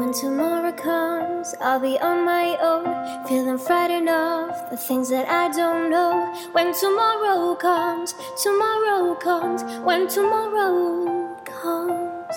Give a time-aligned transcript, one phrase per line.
[0.00, 5.54] When tomorrow comes, I'll be on my own, feeling frightened of the things that I
[5.54, 6.34] don't know.
[6.52, 12.34] When tomorrow comes, tomorrow comes, when tomorrow comes.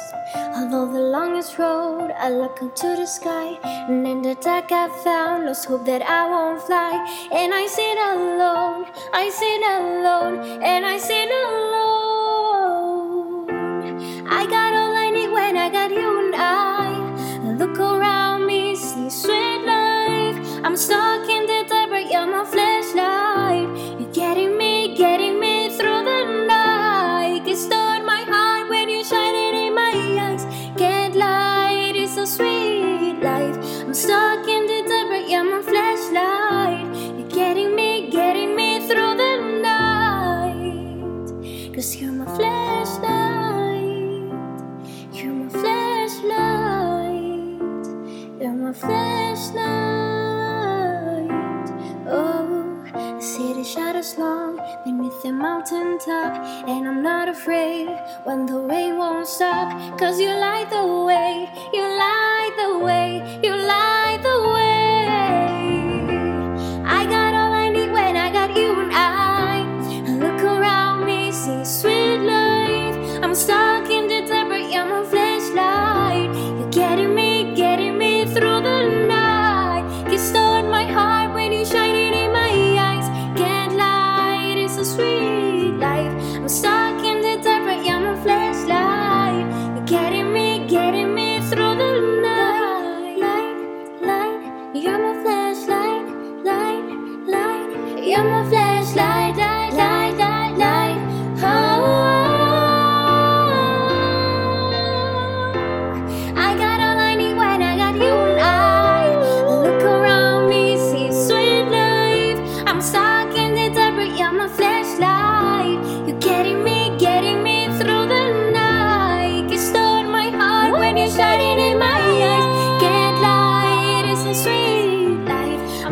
[0.58, 4.90] Although the longest road, I look up to the sky, and in the dark I
[5.02, 6.92] found lost hope that I won't fly.
[7.32, 12.03] And I sit alone, I sit alone, and I sit alone.
[20.74, 23.70] I'm stuck in the dark, but you're my flashlight.
[24.00, 27.44] You're getting me, getting me through the night.
[27.46, 30.46] It start my heart when you shine it in my eyes.
[30.76, 33.56] Can't lie, it is so sweet life.
[33.82, 34.23] I'm stuck
[54.18, 56.34] long beneath the mountain top.
[56.68, 57.88] And I'm not afraid
[58.24, 59.68] when the rain won't stop.
[60.00, 63.73] Cause you light the way, you light the way, you light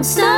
[0.02, 0.31] I'm stuck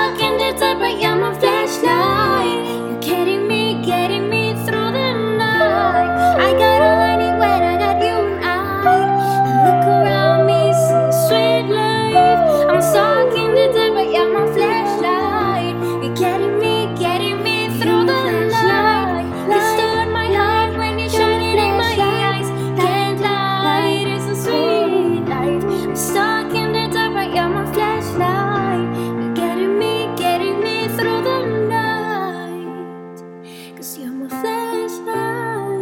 [33.84, 35.76] Cause you're my flashlight.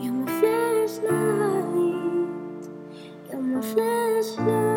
[0.00, 1.12] You're my flashlight.
[3.30, 4.69] You're my flashlight.